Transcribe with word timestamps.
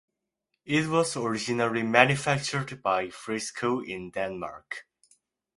It 0.65 0.87
was 0.87 1.15
originally 1.15 1.83
manufactured 1.83 2.81
by 2.81 3.09
Frisko 3.09 3.87
in 3.87 4.09
Denmark. 4.09 4.87